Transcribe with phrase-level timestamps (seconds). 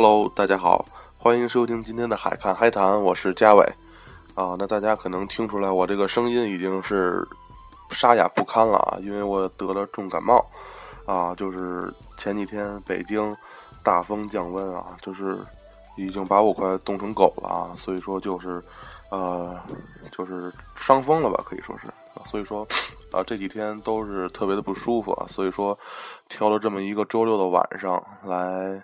[0.00, 0.86] Hello，大家好，
[1.16, 3.64] 欢迎收听今天的海看海谈，我是嘉伟。
[4.36, 7.26] 啊，那大家可能听出来，我这个声音已经是
[7.90, 10.48] 沙哑不堪了啊，因为我得了重感冒。
[11.04, 13.36] 啊，就是前几天北京
[13.82, 15.36] 大风降温啊，就是
[15.96, 18.62] 已经把我快冻成狗了啊，所以说就是
[19.10, 19.58] 呃，
[20.12, 21.88] 就是伤风了吧，可以说是。
[22.24, 22.64] 所以说
[23.10, 25.76] 啊，这几天都是特别的不舒服啊，所以说
[26.28, 28.80] 挑了这么一个周六的晚上来。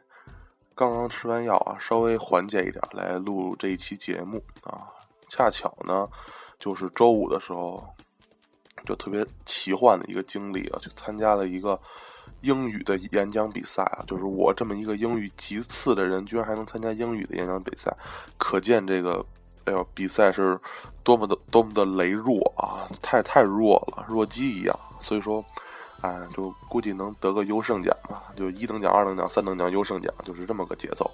[0.77, 4.91] 刚刚吃完药啊，稍微缓解一点来录这一期节目啊。
[5.29, 6.09] 恰巧呢，
[6.59, 7.83] 就是周五的时候，
[8.85, 11.81] 就特别奇幻的一个经历啊，去参加了一个
[12.41, 14.05] 英语的演讲比赛啊。
[14.07, 17.97] 就是我这么一个英语极次的人，居然还能参加英语的演讲比赛，
[18.37, 19.25] 可见这个
[19.65, 20.59] 哎呦比赛是
[21.03, 24.77] 多么的多么的羸弱啊，太太弱了，弱鸡一样。
[25.01, 25.45] 所以说。
[26.01, 31.11] 哎，就估计能得个优胜奖吧，就一等奖、二等奖、三等奖、优胜奖，就是这么个节奏，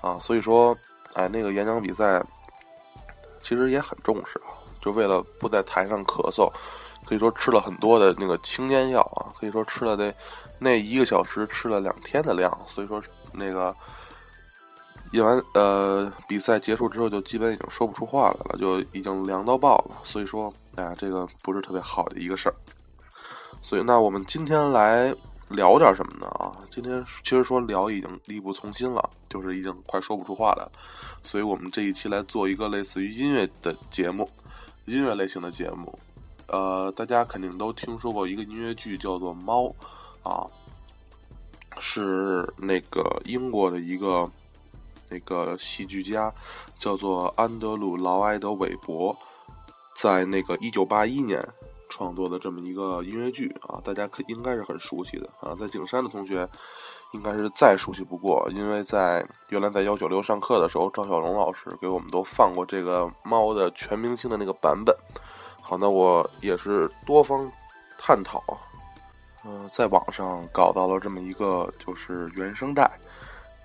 [0.00, 0.76] 啊，所以说，
[1.14, 2.22] 哎，那个演讲比赛
[3.42, 6.50] 其实也很重视啊，就为了不在台上咳嗽，
[7.06, 10.14] 可以说吃了很多的那个清咽药啊，可以说吃了得
[10.58, 13.74] 那一个小时吃了两天的量，所以说那个
[15.12, 22.54] 演完呃比赛结束之后，就基本已经说不出话来了，就已经凉到爆了，所以说，哎呀，这个不是特别好的一个事儿。
[23.62, 25.14] 所以，那我们今天来
[25.48, 26.26] 聊点什么呢？
[26.38, 30.72] 啊，今天其实说聊已经力不从心了，就是已经快说不出话来了。
[31.22, 34.28] 所以我们这一期来做一个类似于音乐的节目，
[34.86, 35.98] 音乐类型的节目。
[36.48, 39.64] 呃，大家肯定都听说过一个音乐剧叫做《猫》，
[40.22, 40.46] 啊，
[41.78, 44.30] 是那个英国的一个
[45.08, 46.32] 那个戏剧家
[46.78, 49.16] 叫做安德鲁·劳埃德·韦伯，
[49.94, 51.46] 在那个一九八一年。
[51.88, 55.54] 创作的这么一个音乐剧啊，大家可应该是很熟悉的啊。
[55.54, 56.48] 在景山的同学
[57.12, 64.96] 应该是再熟悉不过，因为在原来在幺九六上课的时候，赵小龙老师给我们都放过这个猫的全明星的那个版本。
[65.60, 67.50] 好，那我也是多方
[67.98, 68.42] 探讨，
[69.44, 72.90] 呃，在网上搞到了这么一个就是原声带。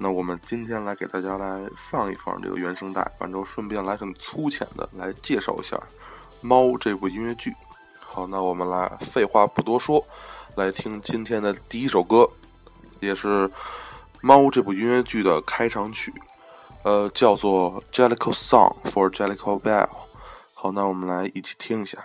[0.02, 5.76] 那我们今天来给大家来放一放这个原声带，完之后顺便来很粗浅的来介绍一下
[6.40, 7.54] 《猫》这部音乐剧。
[8.20, 10.06] 好，那我们来废话不多说，
[10.56, 12.30] 来听今天的第一首歌，
[13.00, 13.48] 也是
[14.20, 16.14] 《猫》这部音乐剧的开场曲，
[16.84, 19.86] 呃，叫做《Jellicoe Song for Jellicoe Bell》。
[20.54, 21.98] 好，那我们来一起听一下。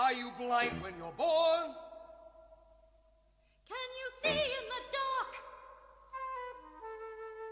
[0.00, 1.74] Are you blind when you're born?
[3.68, 5.32] Can you see in the dark?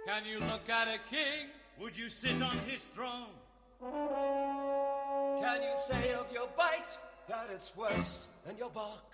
[0.06, 1.48] Can you look at a king?
[1.78, 3.34] Would you sit on his throne?
[3.82, 6.96] Can you say of your bite
[7.28, 9.04] that it's worse than your bark?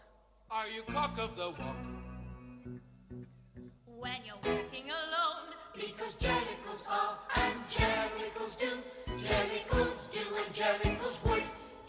[0.52, 1.76] Are you cock of the walk?
[3.98, 8.72] When you're walking alone, Because jellicles are and jellicles do,
[9.26, 11.42] jellicles do and jellicles would,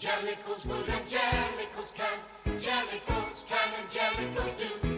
[0.05, 2.19] Jellicles will and jellicles can,
[2.59, 4.91] jellicles can and jellicles do.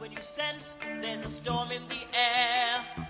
[0.00, 3.03] When you sense there's a storm in the air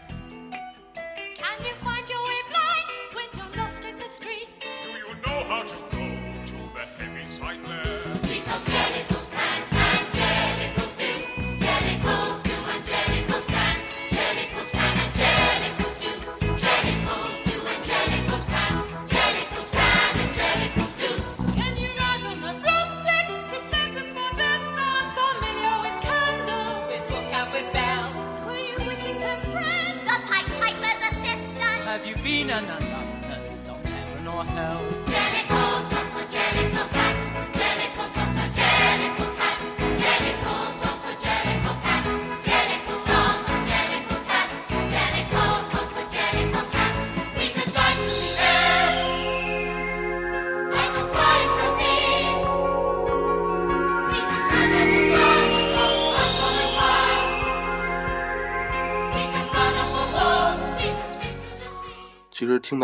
[32.61, 32.83] no, no.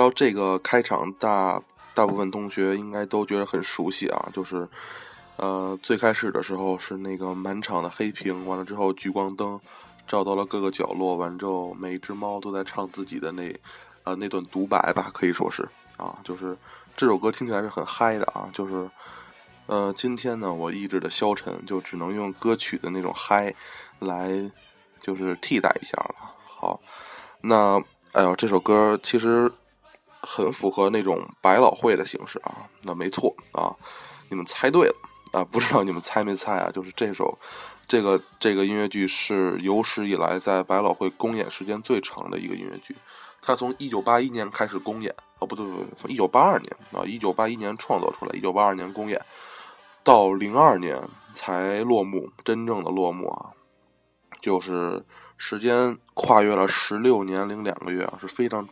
[0.01, 1.61] 到这个开场大
[1.93, 4.67] 大部分同学应该都觉得很熟悉啊，就是
[5.37, 9.61] 呃最开始的时候是那个满场的黑屏，完了之后聚光灯
[10.07, 13.55] 照到了各个角落，完之后每一只猫都在唱自己的那
[14.05, 15.69] 呃那段独白吧，可以说是
[15.99, 16.57] 啊，就是
[16.97, 18.91] 这首歌听起来是很嗨的啊，就是
[19.67, 23.55] 呃今天呢我意志的消沉就只能用歌曲的那种嗨
[23.99, 24.51] 来
[25.03, 26.15] 就是替代一下了。
[26.47, 26.81] 好，
[27.43, 27.79] 那
[28.13, 29.53] 哎呦这首歌其实。
[30.23, 33.75] 很符合那种百老汇的形式啊，那没错啊，
[34.29, 34.95] 你们猜对了
[35.33, 36.71] 啊，不知道你们猜没猜啊？
[36.71, 37.39] 就是这首，
[37.89, 42.95] 这个这个音乐剧是有史以来在百老汇公演时间最长的一个音乐剧，
[43.41, 49.21] 它从一九八一年开始公演，哦不对不对，从一九八二年啊，一九八一年创作出来，一九八二年公演，
[50.03, 51.01] 到零二年
[51.35, 53.51] 才落幕，真正的落幕啊，
[54.41, 55.05] 就是
[55.39, 58.69] 时间跨越了十六年零两个月啊，是非常。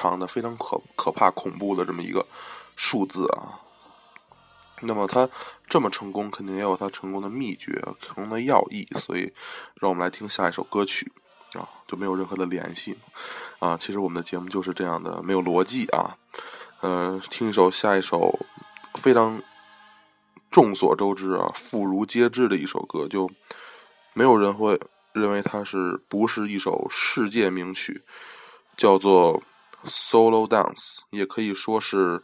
[0.00, 2.24] 长的非常可可怕恐怖的这么一个
[2.76, 3.58] 数字啊，
[4.82, 5.28] 那么它
[5.68, 8.86] 这么成功，肯定也有它成功的秘诀、成功的要义。
[9.00, 9.32] 所以，
[9.80, 11.10] 让我们来听下一首歌曲
[11.54, 12.96] 啊，就没有任何的联系
[13.58, 13.76] 啊。
[13.76, 16.16] 其实我们的节目就是这样的，没有逻辑啊。
[16.80, 18.38] 呃，听一首下一首
[18.94, 19.42] 非常
[20.48, 23.28] 众所周知啊、妇孺皆知的一首歌，就
[24.14, 24.80] 没有人会
[25.12, 28.04] 认为它是不是一首世界名曲，
[28.76, 29.42] 叫做。
[29.84, 32.22] Solo Dance 也可以说是，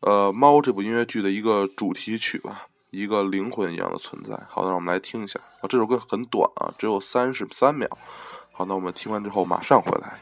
[0.00, 4.38] 呃，《猫》这部音乐剧的一个主题曲吧，一个灵魂一样的存在。
[4.48, 7.88] 好，的让我们来听一下啊，这首歌很短啊，只有三十三秒。
[8.52, 10.18] 好，那我们听完之后马上回来。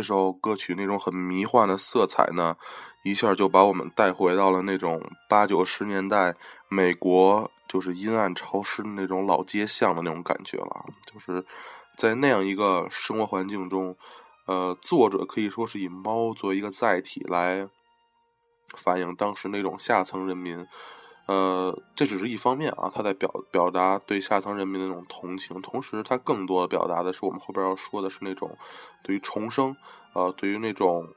[0.00, 2.56] 这首歌曲那种很迷幻的色彩呢，
[3.02, 4.98] 一下就把我们带回到了那种
[5.28, 6.34] 八九十年代
[6.70, 10.86] 美国，就是阴暗潮湿的那种老街巷的那种感觉了。
[11.12, 11.44] 就是
[11.98, 13.94] 在那样一个生活环境中，
[14.46, 17.68] 呃，作者可以说是以猫作为一个载体来
[18.74, 20.66] 反映当时那种下层人民。
[21.30, 28.58] 呃，这只是一方面啊，他在表表达对下层人民的那种同情，同时他更多的表达的是我们后边要说的是那种
[29.04, 29.76] 对于重生，
[30.12, 31.14] 呃，对于那种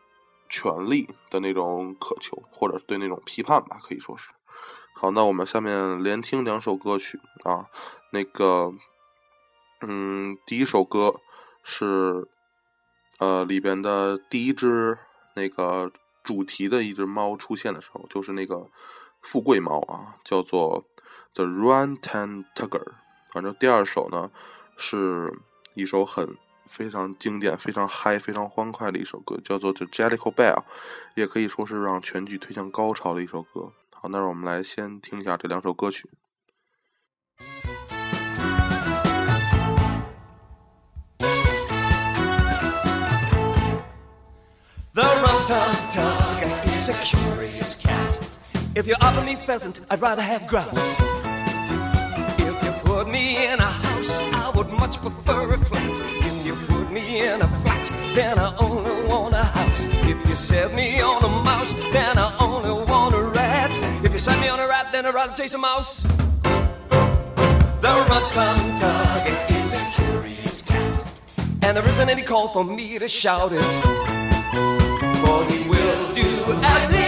[0.47, 4.29] 权利的那种渴求，或者是对那种批判吧，可以说是。
[4.93, 7.65] 好，那我们下面连听两首歌曲啊，
[8.11, 8.71] 那个，
[9.81, 11.15] 嗯，第一首歌
[11.63, 12.27] 是
[13.17, 14.99] 呃里边的第一只
[15.35, 15.91] 那个
[16.23, 18.67] 主题的一只猫出现的时候，就是那个。
[19.23, 20.85] 富贵猫啊，叫做
[21.33, 22.91] The Run Tan Tiger。
[23.31, 24.29] 反正第二首呢，
[24.77, 25.33] 是
[25.73, 30.63] 一首很非常经典、非常嗨、非常欢快的一首歌，叫做 The Jellicoe Bell，
[31.15, 33.73] 也可以说是让全剧推向高潮的一首歌。
[33.91, 36.09] 好，那让我们来先听一下这两首歌曲。
[44.93, 48.12] The rum tum tug is a curious cat.
[48.75, 50.99] If you offer me pheasant, I'd rather have grouse.
[52.39, 55.99] If you put me in a house, I would much prefer a flat.
[56.25, 59.85] If you put me in a flat, then I only want a house.
[59.85, 63.77] If you set me on a mouse, then I only want a rat.
[64.03, 66.01] If you set me on a rat, then I'd rather chase a mouse.
[67.83, 67.93] The
[68.35, 71.21] rum dog is a curious cat,
[71.61, 73.63] and there isn't any call for me to shout it.
[75.21, 77.02] For he will do as he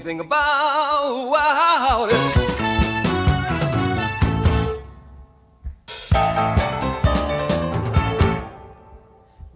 [0.00, 2.16] anything about it.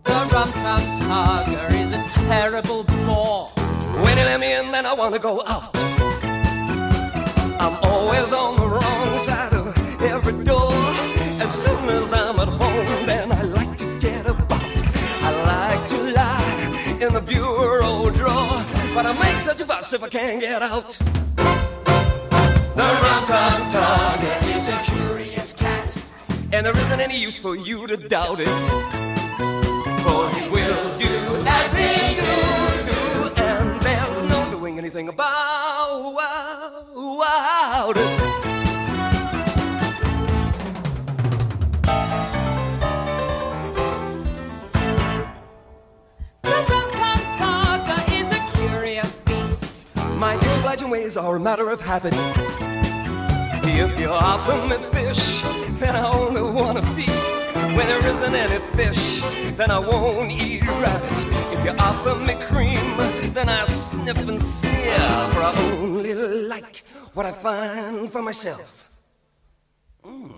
[0.05, 3.49] The rum tum tugger is a terrible bore.
[4.03, 5.71] When he let me in, then I wanna go out.
[7.59, 10.73] I'm always on the wrong side of every door.
[11.45, 14.61] As soon as I'm at home, then I like to get about.
[15.27, 18.64] I like to lie in the bureau drawer,
[18.95, 20.97] but I make such a fuss if I can't get out.
[21.37, 25.97] The rum tum tugger is a curious cat,
[26.53, 28.49] and there isn't any use for you to doubt it.
[30.05, 32.23] For he will do as he do
[32.93, 33.01] do,
[33.43, 36.15] and there's no doing anything about
[37.97, 38.54] it.
[51.17, 52.15] Are a matter of habit.
[53.67, 55.43] If you offer me fish,
[55.79, 57.55] then I only want to feast.
[57.77, 59.23] When there isn't any fish,
[59.57, 61.27] then I won't eat rabbit.
[61.53, 62.97] If you offer me cream,
[63.33, 64.99] then I sniff and sneer.
[65.33, 68.91] For I only like what I find for myself.
[70.05, 70.33] Mm.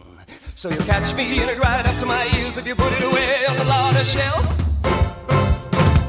[0.56, 3.02] So you catch me in it right up to my ears if you put it
[3.02, 4.44] away on the larder shelf.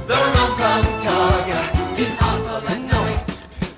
[0.07, 2.87] The rum tum tugger is awful.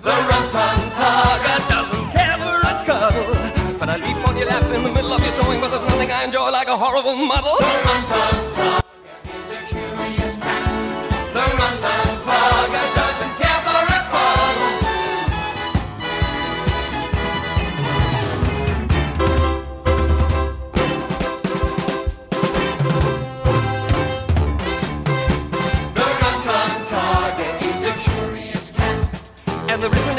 [0.09, 3.77] The rum tum tugger doesn't care for a cuddle.
[3.77, 6.11] But I leap on your lap in the middle of your sewing, but there's nothing
[6.11, 7.57] I enjoy like a horrible muddle.
[7.59, 8.88] The rum tum tugger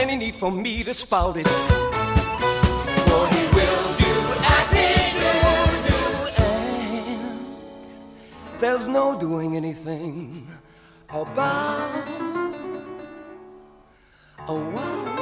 [0.01, 1.47] And there isn't any need for me to spout it.
[1.47, 4.15] For he will do
[4.57, 4.89] as he
[5.19, 5.99] will do,
[6.43, 7.47] and
[8.61, 10.49] there's no doing anything
[11.11, 12.09] about.
[14.49, 15.17] Oh, wow.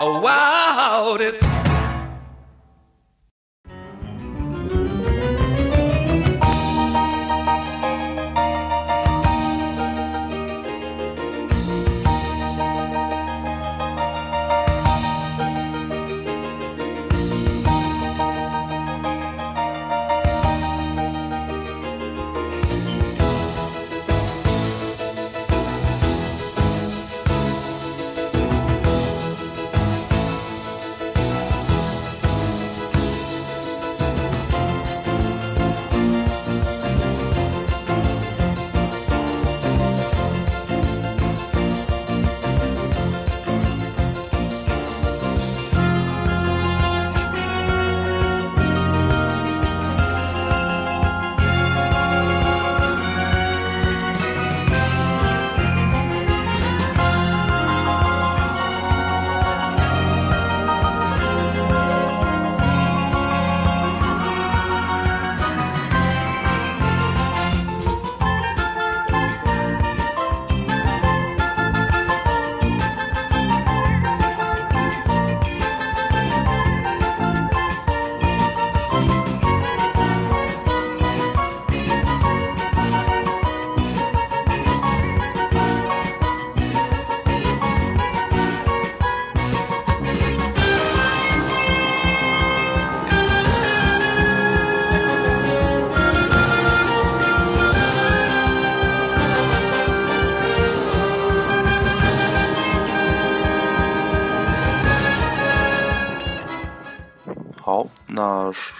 [0.00, 1.65] Oh, wow, it.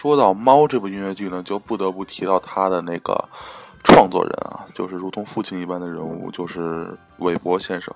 [0.06, 3.28] 说到《猫》这部音乐剧呢，就不得不提到他的那个
[3.82, 7.92] 创作人啊，就是如同父亲一般的人物，就是韦伯先生。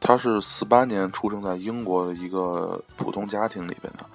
[0.00, 4.06] 他是四八年出生在英国的一个普通家庭里边的。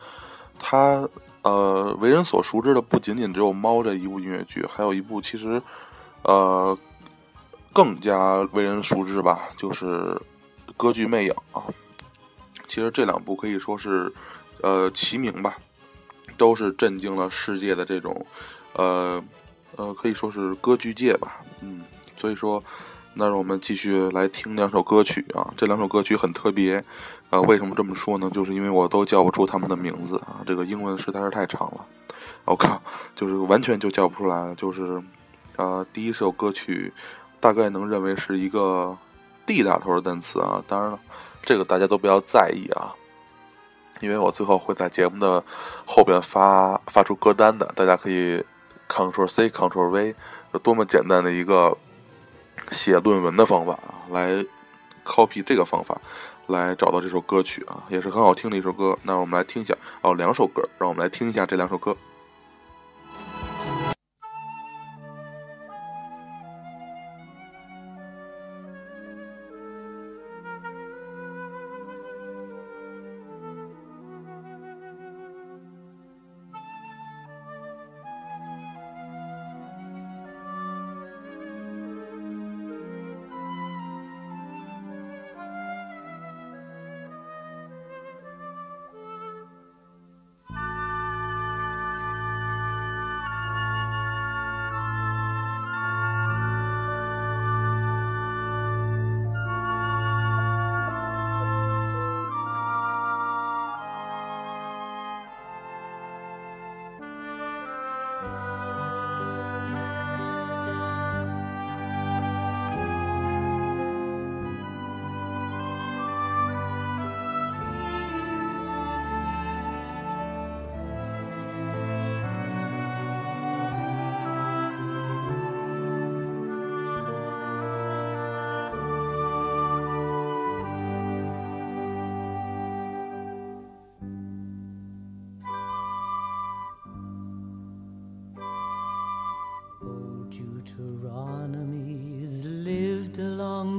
[0.57, 1.07] 他
[1.43, 5.61] 呃，为人所熟知的不仅仅只有《猫》这一部音乐剧，还有一部其实
[6.23, 6.75] 呃
[7.71, 10.19] 更加为人熟知吧，就是
[10.75, 11.63] 歌剧《魅影》啊。
[12.67, 14.11] 其实这两部可以说是
[14.63, 15.55] 呃齐名吧。
[16.41, 18.25] 都是震惊了世界的这种，
[18.73, 19.23] 呃，
[19.75, 21.83] 呃，可以说是歌剧界吧，嗯，
[22.17, 22.63] 所以说，
[23.13, 26.83] 那让我们继续来听两首歌曲啊，这两首歌曲很特别，
[27.29, 28.27] 呃，为什么这么说呢？
[28.33, 31.85] 就是因为我都叫不出他们的名字啊，这个英文实在是太长了，
[32.45, 32.81] 我靠，
[33.15, 34.99] 就是完全就叫不出来，就是，
[35.57, 36.91] 呃，第一首歌曲
[37.39, 38.97] 大概能认为是一个
[39.45, 40.99] D 打头的单词啊，当然了，
[41.43, 42.95] 这个大家都不要在意啊。
[44.01, 45.41] 因为我最后会在节目的
[45.85, 48.43] 后边发发出歌单的，大家可以
[48.89, 50.15] Ctrl C Ctrl V，
[50.53, 51.77] 有多么简单的一个
[52.71, 54.43] 写论文的方法啊，来
[55.05, 55.99] copy 这个方法
[56.47, 58.97] 来找到这首歌曲啊，也是很好听的一首歌。
[59.03, 61.95] 那我们来听一下哦，两首歌，让我们来听一下这两首歌。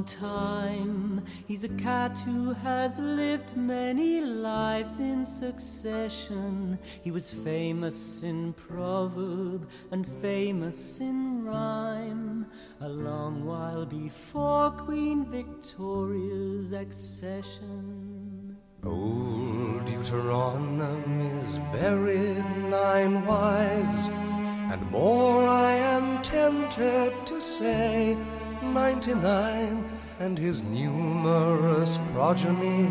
[0.04, 1.24] Time.
[1.46, 6.78] He's a cat who has lived many lives in succession.
[7.02, 12.46] He was famous in proverb and famous in rhyme.
[12.80, 18.56] A long while before Queen Victoria's accession.
[18.84, 24.08] Old Deuteronomy is buried nine wives,
[24.72, 28.16] and more I am tempted to say
[28.62, 29.84] ninety-nine,
[30.20, 32.90] and his numerous progeny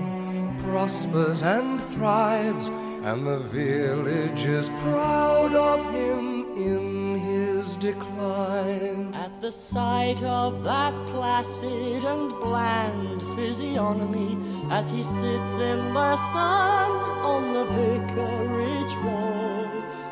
[0.63, 2.67] prospers and thrives,
[3.03, 9.13] and the village is proud of him in his decline.
[9.15, 14.37] At the sight of that placid and bland physiognomy,
[14.69, 16.91] as he sits in the sun
[17.31, 19.69] on the vicarage wall,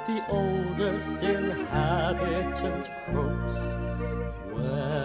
[0.08, 3.76] the oldest inhabitant croaks,
[4.52, 4.99] Well,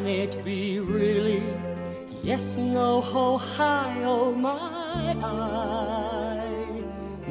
[0.00, 1.44] can it be really?
[2.22, 6.82] Yes, no, ho, hi, oh my eye.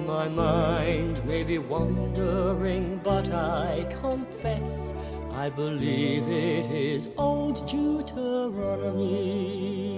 [0.05, 4.93] My mind may be wandering, but I confess
[5.32, 9.97] I believe it is old Deuteronomy.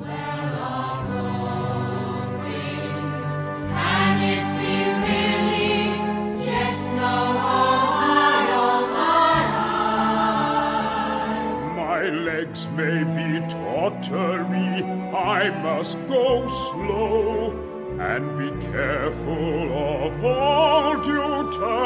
[0.00, 3.30] Well, all all things,
[3.76, 4.76] can it be
[5.06, 5.84] really?
[6.50, 7.14] Yes, no,
[12.36, 17.52] legs may be tottery, I must go slow
[17.98, 19.72] and be careful
[20.04, 21.76] of all Deuteronomy.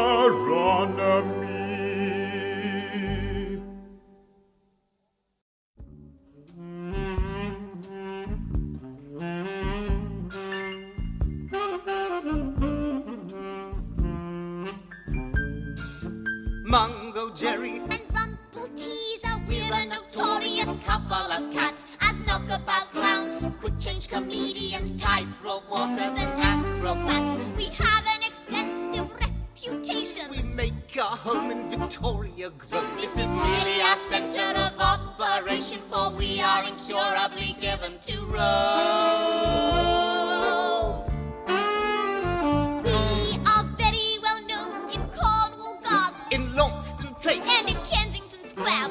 [16.65, 17.81] Mungo Jerry,
[19.51, 21.85] we're a notorious couple of cats.
[22.01, 27.53] As knockabout clowns, quick change comedians, tightrope walkers, and acrobats.
[27.57, 30.31] We have an extensive reputation.
[30.31, 32.97] we make our home in Victoria Grove.
[32.97, 40.00] This is really our center of operation, for we are incurably given to rove.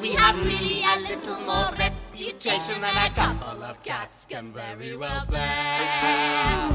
[0.00, 5.26] We have really a little more reputation than a couple of cats can very well
[5.26, 6.70] bear.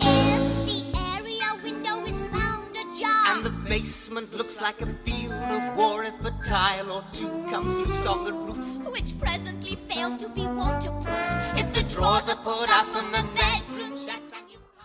[0.00, 0.82] If the
[1.14, 3.36] area window is found ajar.
[3.36, 7.78] and the basement looks like a field of war if a tile or two comes
[7.78, 8.58] loose on the roof.
[8.92, 11.30] which presently fails to be waterproof.
[11.54, 13.96] If the drawers are pulled out from the bedroom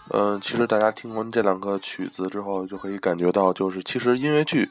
[0.10, 4.70] 嗯，其实大家听完这两个曲子之后，就可以感觉到，就是其实音乐剧，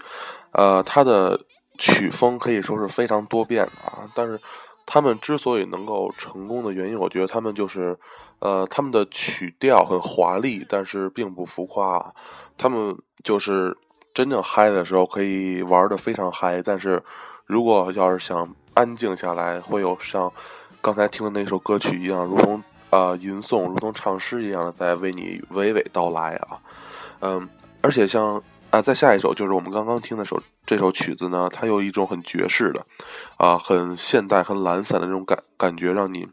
[0.53, 1.40] 呃，它的
[1.79, 4.09] 曲风可以说是非常多变的啊。
[4.14, 4.38] 但是
[4.85, 7.99] 他们之所以能够成功的原因，我觉得他们就是，
[8.40, 12.14] 呃，他们的曲调很华丽，但是并不浮夸。
[12.59, 13.77] 他们就是
[14.12, 17.03] 真正嗨的时候可以玩的非常嗨，但是
[17.47, 20.31] 如果要是想安静下来，会有像
[20.83, 26.59] 刚才听的那首歌曲一样，如同呃吟诵，如同唱诗一样的在为你娓娓道来啊。
[27.20, 27.48] 嗯，
[27.81, 32.87] 而且像啊，再下一首就是我们刚刚听的首这首曲子呢，它有一种很爵士的，
[33.37, 36.28] 啊，很现代、很懒散的这种感感觉，让你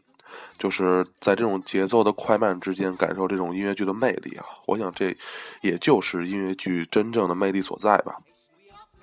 [0.58, 4.44] 就是在这种节奏的快慢之间感受这种音乐剧的魅力啊。
[4.66, 5.16] 我想这
[5.62, 8.16] 也就是音乐剧真正的魅力所在吧。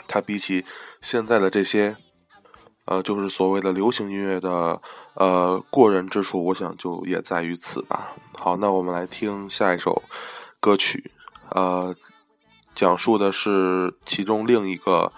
[0.07, 0.63] 它比起
[1.01, 1.95] 现在的这些，
[2.85, 4.81] 呃，就是所谓的流行音乐的
[5.19, 8.15] 呃过人之处，我想就也在于此吧。
[8.33, 10.03] 好，那我们来听下一首
[10.59, 11.11] 歌曲，
[11.49, 11.95] 呃，
[12.75, 15.11] 讲述的是其中另一个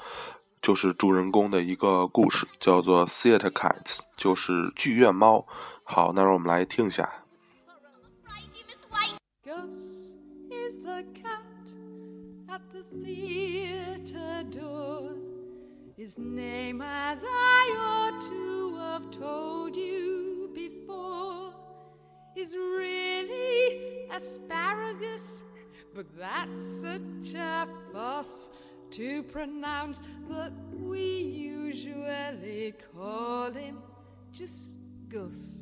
[0.61, 5.45] 就是主人公的一个故事，叫做 Theater Cats，就是剧院猫。
[5.83, 7.25] 好，那让我们来听一下。
[9.49, 10.15] guess
[10.51, 11.41] is the cat
[12.47, 15.15] at the theater door.
[15.97, 19.48] His name, as I ought to have told
[22.39, 25.43] is really asparagus,
[25.93, 28.51] but that's such a fuss
[28.91, 33.79] to pronounce that we usually call him
[34.31, 34.71] just
[35.09, 35.57] Gus.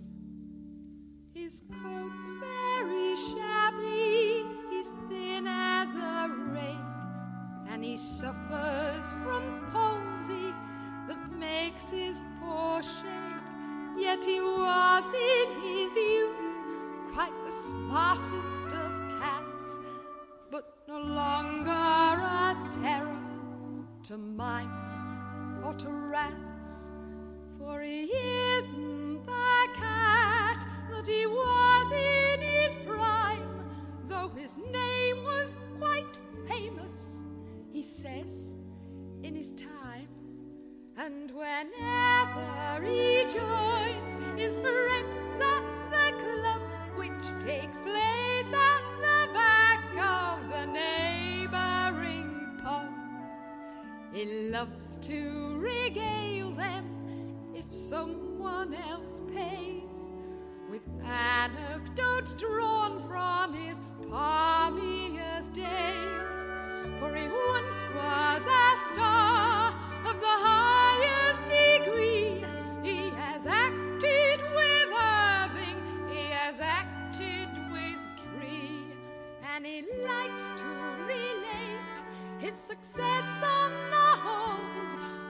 [1.34, 10.54] His coat's very shabby, he's thin as a rake, and he suffers from palsy
[11.08, 13.98] that makes his poor shake.
[13.98, 16.47] Yet he was in his youth
[17.18, 19.80] quite the smartest of cats,
[20.52, 23.18] but no longer a terror
[24.04, 24.68] to mice
[25.66, 26.92] or to rats,
[27.58, 33.66] for he isn't the cat that he was in his prime,
[34.08, 36.06] though his name was quite
[36.48, 37.18] famous,
[37.74, 38.54] he says,
[39.24, 40.08] in his time.
[40.96, 45.77] And whenever he joins his friends at
[54.58, 56.84] loves to regale them
[57.54, 60.00] if someone else pays
[60.72, 66.42] with anecdotes drawn from his palmiest days.
[67.00, 69.74] For he once was a star
[70.10, 72.44] of the highest degree.
[72.82, 74.90] He has acted with
[75.22, 78.88] Irving, he has acted with Tree,
[79.54, 80.70] and he likes to
[81.06, 81.98] relate
[82.40, 83.97] his success on the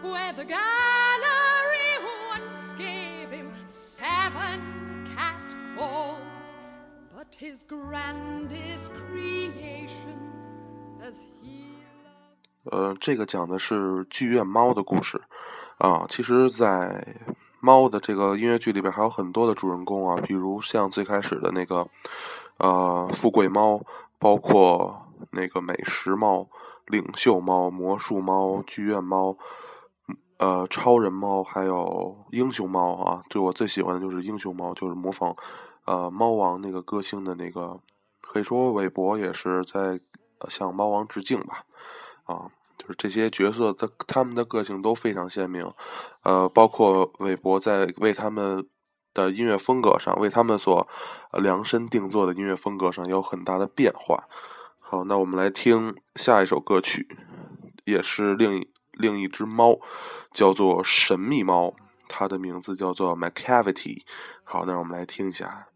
[0.04, 1.98] where the gallery
[2.32, 4.62] once gave him seven
[5.16, 6.58] cat calls.
[7.16, 10.18] But his grandest creation,
[11.02, 11.78] as he
[12.66, 15.22] 呃，这个讲的是剧院猫的故事
[15.78, 16.06] 啊。
[16.08, 17.16] 其实，在
[17.60, 21.88] 猫的这个音乐剧里边，还有很多的主人公啊，比如像最开始的那个
[22.58, 23.82] 呃富贵猫，
[24.20, 26.48] 包括那个美食猫、
[26.86, 29.36] 领袖猫、魔术猫、剧院猫。
[30.38, 35.36] 呃，超人猫还有英雄猫啊，对我最喜欢的就是英雄猫，就是模仿
[35.86, 37.80] 呃猫王那个歌星的那个，
[38.22, 40.00] 可以说韦伯也是在
[40.48, 41.66] 向猫王致敬吧，
[42.26, 45.68] 啊，就是这些角色的他们的个性都非常鲜明，
[46.22, 48.68] 呃，包括韦伯在为他们
[49.16, 50.88] 的音乐风格上，为他们所
[51.34, 54.26] 量身定做的音乐风格上有很大的变化。
[54.80, 57.08] 好，那我们来听下一首歌曲，
[57.86, 59.80] 也是另一另一只猫，
[60.32, 61.76] 叫做神秘猫，
[62.08, 64.02] 它的名字叫做 Macavity。
[64.44, 65.70] 好，那我们来听一下。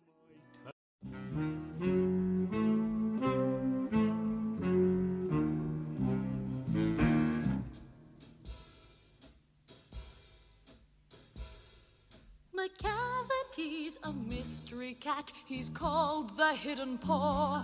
[12.54, 15.32] McCavity's a mystery cat.
[15.48, 17.64] He's called the Hidden Paw.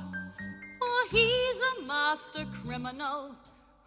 [0.80, 3.36] For he's a master criminal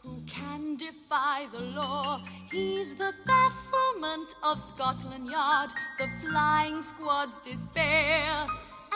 [0.04, 2.20] who can defy the law.
[2.50, 8.46] He's the bafflement of Scotland Yard, the flying squad's despair.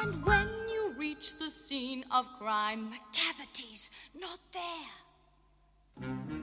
[0.00, 6.33] And when you reach the scene of crime, McCavity's not there.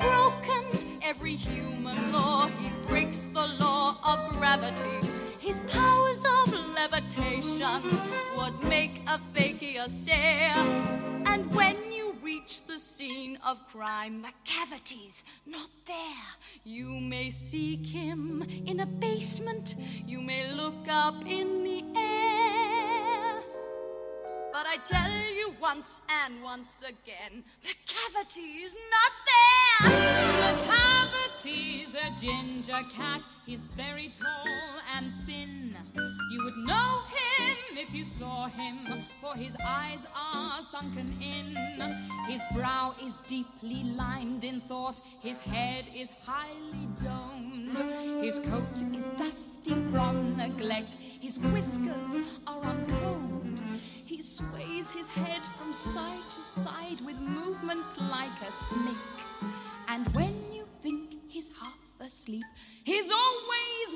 [0.00, 0.64] Broken
[1.02, 5.06] every human law, he breaks the law of gravity.
[5.38, 7.82] His powers of levitation
[8.36, 10.56] would make a fakir stare.
[11.26, 16.30] And when you reach the scene of crime, the McCavity's not there.
[16.64, 19.74] You may seek him in a basement,
[20.06, 23.42] you may look up in the air.
[24.52, 29.92] But I tell you once and once again, the cavity's not there.
[30.40, 33.22] McCavity's a ginger cat.
[33.46, 35.76] He's very tall and thin.
[35.94, 38.78] You would know him if you saw him,
[39.20, 41.56] for his eyes are sunken in.
[42.26, 45.00] His brow is deeply lined in thought.
[45.22, 47.76] His head is highly domed.
[48.20, 50.96] His coat is dusty from neglect.
[51.20, 53.19] His whiskers are uncombed.
[54.40, 59.52] Sways his head from side to side with movements like a snake.
[59.86, 62.44] And when you think he's half asleep,
[62.84, 63.88] he's always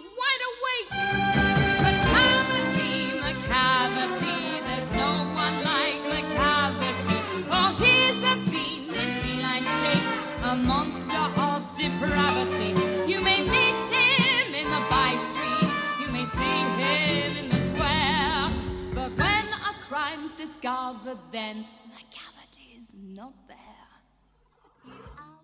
[21.04, 23.54] discovered, then McCavity's not there.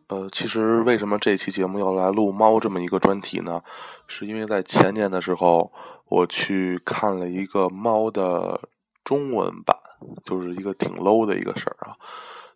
[0.08, 3.62] 呃，其实为什么这期节目要来录猫这么一个专题呢？
[4.08, 5.72] 是因为在前年的时候，
[6.06, 8.60] 我去看了一个猫的
[9.04, 9.76] 中文版，
[10.24, 11.96] 就是一个挺 low 的一个事儿啊，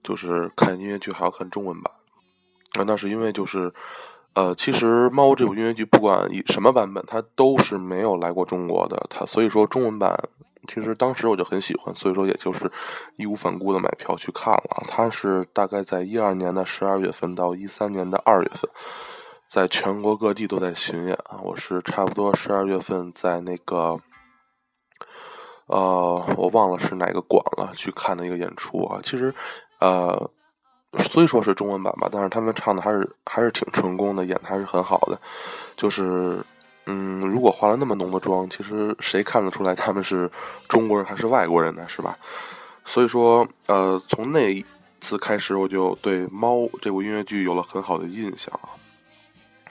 [0.02, 1.92] 就是看音乐剧还要看中文版。
[2.86, 3.72] 那是因为就是，
[4.32, 10.18] 呃，其实《猫》这部音乐剧不管以什么版本，它都是没有来过中国的，它所以说中文版
[10.66, 12.70] 其实当时我就很喜欢，所以说也就是
[13.16, 14.84] 义无反顾的买票去看了。
[14.88, 18.70] 他是大概在一二年的十二月份到一三年的二月份，
[19.48, 21.40] 在全国各地都在巡演啊。
[21.42, 24.00] 我是差不多十二月份在那个，
[25.66, 29.00] 呃，我忘了是哪个馆了，去看的一个演出啊。
[29.02, 29.34] 其实，
[29.80, 30.30] 呃，
[30.98, 35.20] 虽说是中文版吧，但是他们唱的还是还是挺成功的，演的还是很好的。
[35.76, 36.44] 就是，
[36.86, 40.30] 嗯，如果化了那么浓的妆，其实谁看得出来他们是
[40.68, 41.88] 中国人还是外国人呢？
[41.88, 42.18] 是吧？
[42.84, 44.64] 所以说，呃，从那一
[45.00, 48.68] 次开始，我就对《猫》这部音乐剧有了很好的印象啊。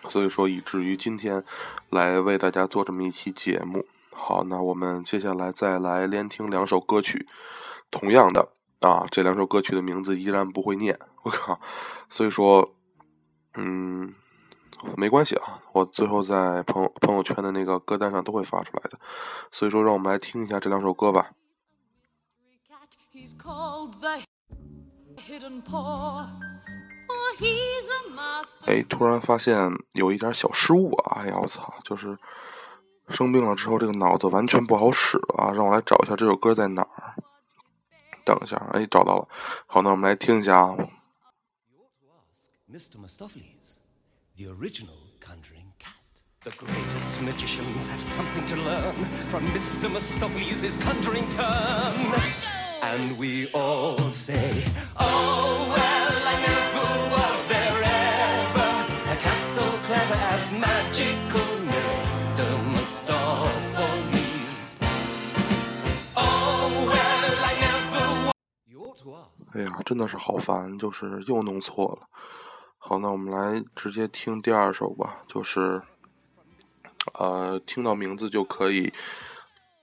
[0.09, 1.43] 所以说，以至于今天
[1.89, 3.85] 来为大家做这么一期节目。
[4.11, 7.27] 好，那我们接下来再来连听两首歌曲，
[7.91, 8.49] 同样的
[8.81, 11.59] 啊，这两首歌曲的名字依然不会念，我靠！
[12.09, 12.73] 所以说，
[13.55, 14.13] 嗯，
[14.97, 18.99] 没关系啊，我最后在朋友朋友圈的那个歌单上都会发出来的。
[19.51, 21.31] 所以说，让我们来听一下这两首歌吧。
[28.65, 29.57] 哎，突然发现
[29.93, 31.21] 有一点小失误啊！
[31.21, 32.17] 哎呀，我操，就是
[33.09, 35.51] 生病了之后，这个脑子完全不好使了啊！
[35.51, 37.15] 让我来找一下这首歌在哪儿。
[38.25, 39.27] 等一下，哎，找到了。
[39.67, 40.77] 好，那我们来听一下啊。
[42.71, 42.97] Mr.
[44.32, 45.92] Mistopheles, the original conjuring cat.
[46.44, 48.94] The greatest magicians have something to learn
[49.30, 49.88] from Mr.
[49.90, 52.14] Mistopheles' conjuring turn.
[52.82, 54.64] And we all say,
[54.96, 62.58] Oh, well, I never was there ever a cat so clever as magical Mr.
[62.74, 64.76] Mistopheles.
[66.16, 68.32] Oh, well, I never was.
[68.66, 69.52] You ought to ask.
[69.54, 72.06] 哎呀，真的是好烦，就是又弄错了。
[72.85, 75.81] 好，那我们来直接听第二首吧，就是，
[77.17, 78.91] 呃，听到名字就可以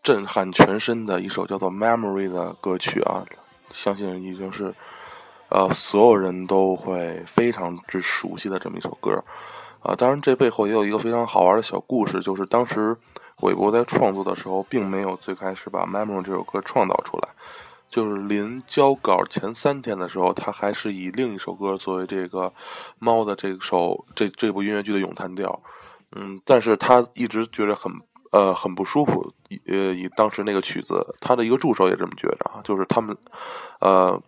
[0.02, 3.24] 震撼全身的一首叫做《Memory》的歌曲啊，
[3.72, 4.74] 相信已经是
[5.48, 9.24] 呃所有人都会非常之熟悉的这么一首歌。
[9.82, 12.94] 啊，当然这背后也有一个非常好玩的小故事，就是当时
[13.38, 17.30] 韦伯在创作的时候，并没有最开始把《Memory》这首歌创造出来。
[17.90, 22.52] 就是临交稿前三天的时候，他还是以另一首歌作为这个
[23.00, 25.60] 猫的这首这这部音乐剧的咏叹调，
[26.12, 27.92] 嗯，但是他一直觉得很
[28.30, 29.32] 呃很不舒服，
[29.66, 33.16] 呃以当时那个曲子，他的一个助手也这么觉着啊，就是他们
[33.80, 34.22] 呃，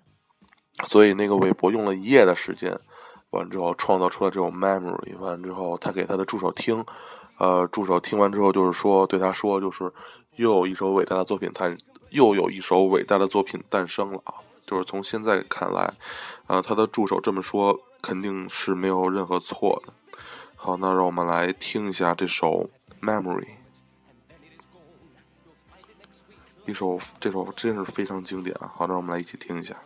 [0.85, 2.77] 所以那个韦伯用了一夜的时间，
[3.31, 6.85] 完之后创造出了这种 memory，完之后他给他的助手听，
[7.39, 9.93] 呃，助手听完之后就是说对他说，就是
[10.35, 11.79] 又有一首伟大的作品诞，
[12.13, 14.35] 又有一首伟大的作品诞生了啊！
[14.65, 15.93] 就是从现在看来，
[16.47, 19.93] 啊、他的助手这么说肯定是没有任何错的。
[20.55, 22.71] 好，那让我们来听一下这首
[23.05, 23.41] 《Memory》，
[26.67, 28.73] 一首这首真是非常经典啊！
[28.77, 29.77] 好，让我们来一起听一下。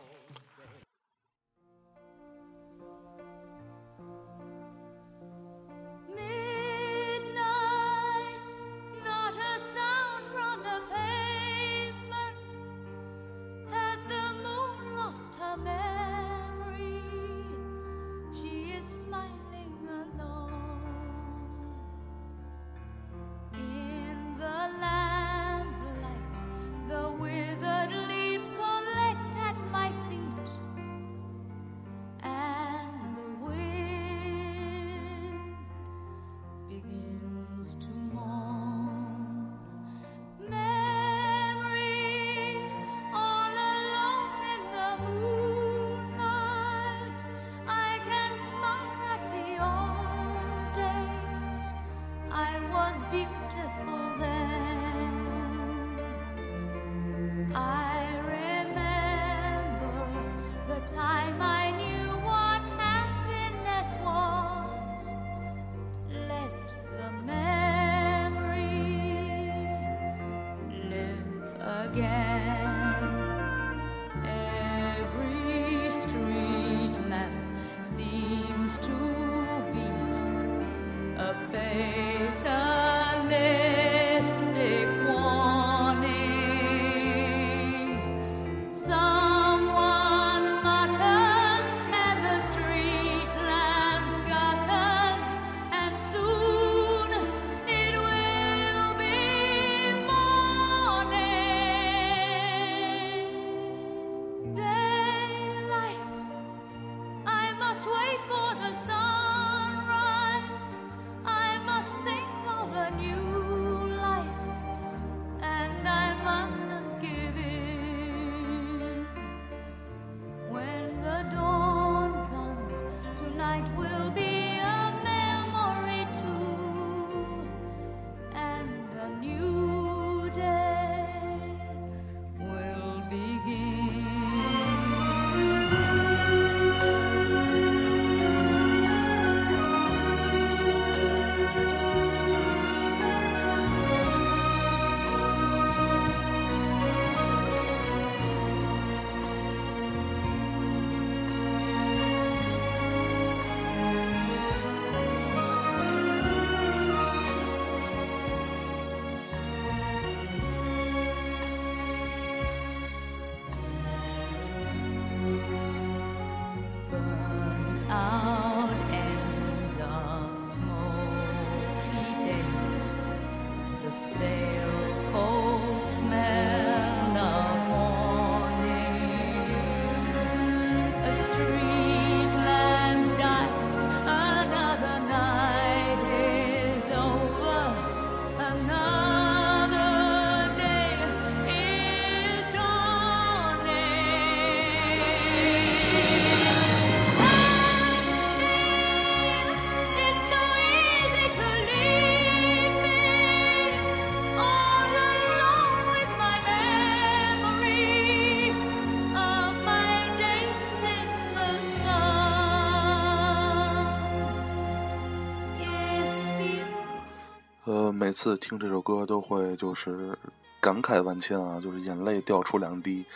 [217.97, 220.17] 每次听这首歌都会就是
[220.61, 223.07] 感慨万千啊，就是眼泪掉出两滴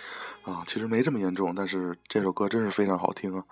[0.42, 0.62] 啊。
[0.66, 3.44] 其实没这么严重，但是这首歌真是非常好听啊。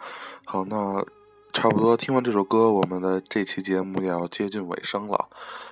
[0.47, 1.05] 好，那
[1.53, 5.29] 差不多听完这首歌，我们的这期节目也要接近尾声了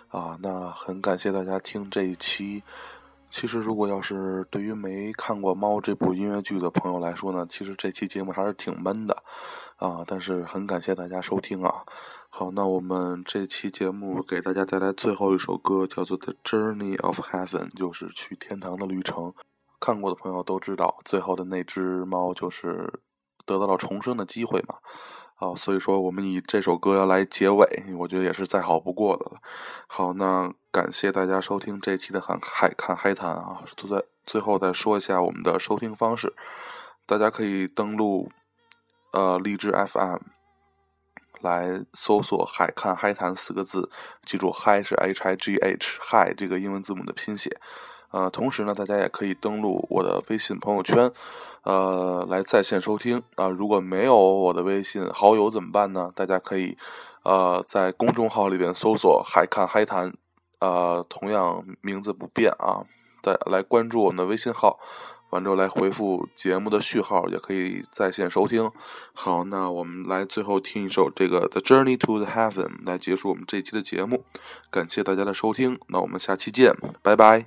[0.08, 0.36] 啊。
[0.42, 2.62] 那很感谢大家听这一期。
[3.30, 9.22] 其实，如果要是对于没看过《猫》这部音乐剧的朋友来说呢，其实这期节目还是挺闷的
[9.76, 10.04] 啊。
[10.06, 11.82] 但是很感谢大家收听啊。
[12.38, 19.32] 好，那我们这期节目给大家带来最后一首歌，叫做《The Journey of Heaven》，就是去天堂的旅程。
[19.80, 23.00] 看过的朋友都知道，最后的那只猫就是
[23.46, 24.74] 得到了重生的机会嘛。
[25.36, 27.66] 啊，所以说我们以这首歌要来结尾，
[28.00, 29.40] 我觉得也是再好不过的了。
[29.86, 36.34] 好，那感谢大家收听这期的《海海看海谈》啊，都在最后再说一下我们的收听方式，
[37.06, 38.28] 大家可以登录
[39.12, 40.35] 呃荔枝 FM。
[41.46, 43.88] 来搜索“海看嗨谈”四个字，
[44.24, 47.56] 记住“嗨”是 H I G H，嗨这个英文字母的拼写。
[48.10, 51.12] 呃，同时呢，大家也可以登录我的微信朋友圈，
[51.62, 53.48] 呃，来在线收听啊。
[53.48, 56.10] 如果没有我的微信好友怎么办呢？
[56.14, 56.76] 大家可以
[57.22, 60.12] 呃在公众号里边搜索“海看嗨谈”，
[60.60, 62.86] 呃，同样名字不变啊，
[63.22, 64.78] 再来关注我们的微信号。
[65.30, 68.70] 完之后来回复节目的序号，也可以在线收听。
[69.12, 74.24] 好，那我们来最后听一首这个《The Journey to the Heaven》来结束我们这一期的节目。
[74.70, 77.46] 感谢大家的收听，那我们下期见，拜拜。